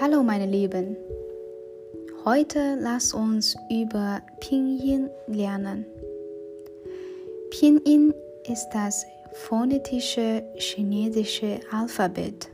Hallo 0.00 0.22
meine 0.22 0.46
Lieben. 0.46 0.96
Heute 2.24 2.78
lasst 2.80 3.14
uns 3.14 3.56
über 3.68 4.22
Pinyin 4.38 5.10
lernen. 5.26 5.86
Pinyin 7.50 8.14
ist 8.48 8.68
das 8.72 9.04
phonetische 9.32 10.44
chinesische 10.54 11.58
Alphabet. 11.72 12.48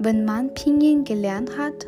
Wenn 0.00 0.24
man 0.24 0.52
Pinyin 0.52 1.04
gelernt 1.04 1.56
hat, 1.56 1.86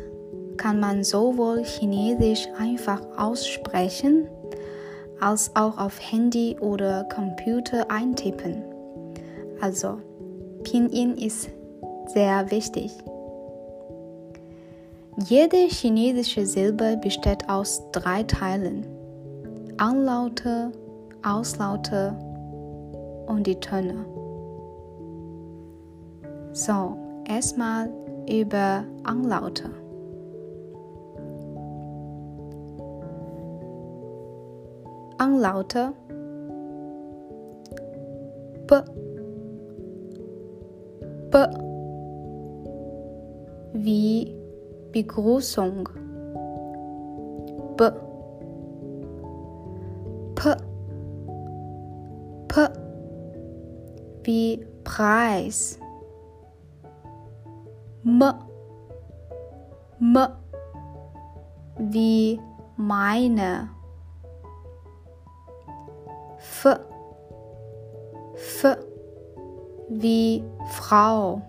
kann 0.55 0.79
man 0.79 1.03
sowohl 1.03 1.61
Chinesisch 1.65 2.47
einfach 2.57 3.01
aussprechen, 3.17 4.29
als 5.19 5.53
auch 5.57 5.77
auf 5.77 5.99
Handy 5.99 6.55
oder 6.61 7.03
Computer 7.13 7.91
eintippen. 7.91 8.63
Also, 9.59 9.97
Pinyin 10.63 11.17
ist 11.17 11.49
sehr 12.13 12.49
wichtig. 12.51 12.91
Jede 15.27 15.67
chinesische 15.67 16.45
Silbe 16.45 16.97
besteht 17.01 17.49
aus 17.49 17.83
drei 17.91 18.23
Teilen. 18.23 18.85
Anlaute, 19.77 20.71
Auslaute 21.23 22.15
und 23.27 23.45
die 23.45 23.59
Töne. 23.59 24.05
So, 26.53 26.95
erstmal 27.27 27.89
über 28.29 28.85
Anlaute. 29.03 29.69
Anlaute 35.17 35.91
B 38.67 38.75
B 41.29 41.37
wie 43.73 44.38
Begrüßung. 44.91 45.89
B 47.77 47.91
P. 50.35 50.55
P. 52.47 52.67
Wie 54.23 54.65
Preis. 54.85 55.77
M. 58.05 58.23
M. 59.99 60.17
Wie 61.77 62.39
meine. 62.77 63.69
F. 66.37 66.65
F. 68.33 68.77
Wie 69.89 70.43
Frau 70.69 71.41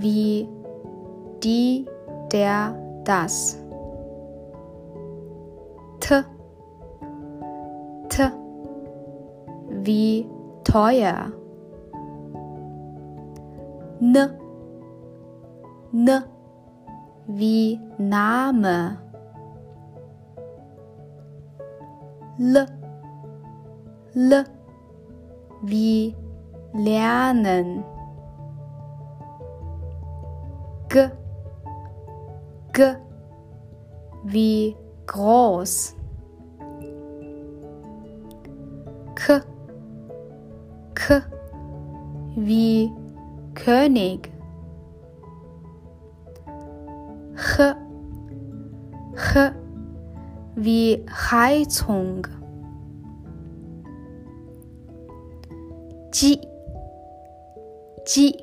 wie 0.00 0.48
die, 1.42 1.86
der, 2.32 2.74
das. 3.04 3.58
T, 6.00 6.24
T, 8.08 8.30
wie 9.82 10.28
teuer. 10.64 11.32
N, 14.00 14.16
N, 15.92 16.24
wie 17.26 17.80
Name. 17.98 18.98
L, 22.38 22.66
L, 24.14 24.44
wie 25.62 26.16
lernen. 26.72 27.84
G, 30.90 31.08
G 32.72 32.96
wie 34.24 34.76
groß. 35.06 35.94
K, 39.14 39.40
K 40.94 41.22
wie 42.34 42.90
König. 43.54 44.32
H, 47.36 47.76
H 49.14 49.54
wie 50.56 51.06
Heizung. 51.08 52.26
G, 56.10 56.40
G 58.04 58.34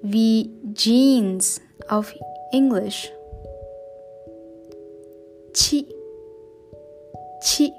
wie 0.00 0.63
genes 0.74 1.60
of 1.88 2.12
English. 2.52 3.08
Chi, 5.54 5.84
chi, 7.40 7.70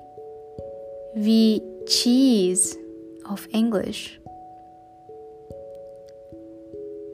the 1.16 1.62
cheese 1.88 2.78
of 3.30 3.48
English. 3.52 4.18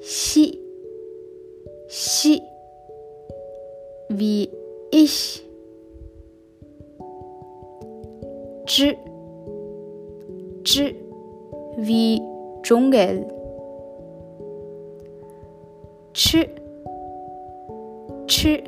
Shi, 0.06 0.60
shi, 1.90 2.40
the 4.10 4.50
ish. 4.94 5.42
Zhi, 8.68 8.96
zhi, 10.64 10.96
the 11.78 12.20
jungle. 12.64 13.41
Ch, 16.14 16.48
Ch 18.28 18.64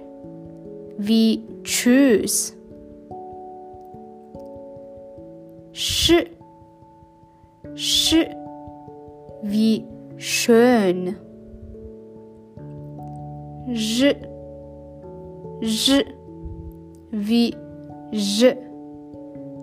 wie 0.97 1.43
Tschüss. 1.63 2.55
Sch, 5.73 6.25
Sch. 7.75 8.15
Wie 9.43 9.85
schön. 10.17 11.15
J, 13.67 14.15
J 15.61 16.05
wie 17.11 17.55
J 18.11 18.55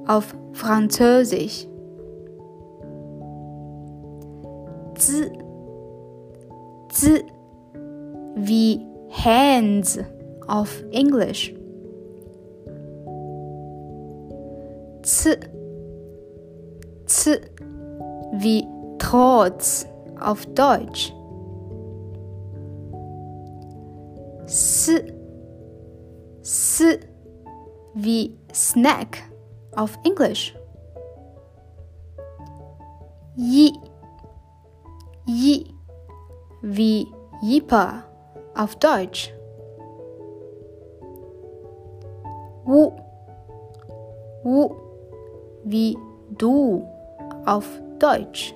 auf 0.06 0.34
Französisch. 0.52 1.66
Z, 4.96 5.32
Z 6.90 7.24
wie 8.42 8.80
hands 9.10 9.98
auf 10.46 10.82
Englisch. 10.92 11.54
Z, 15.02 15.50
Z 17.06 17.40
wie 18.32 18.66
trotz 18.98 19.86
auf 20.20 20.46
Deutsch. 20.54 21.12
S, 24.46 24.90
S 26.42 26.82
wie 27.94 28.36
snack 28.52 29.18
auf 29.76 29.98
Englisch. 30.04 30.54
Yi, 33.36 33.72
Yi 35.26 35.66
wie 36.62 37.06
Jipper 37.42 38.09
auf 38.60 38.76
Deutsch. 38.76 39.32
Wu, 42.64 42.92
Wu 44.44 44.76
wie 45.64 45.96
du 46.36 46.86
auf 47.46 47.66
Deutsch. 47.98 48.54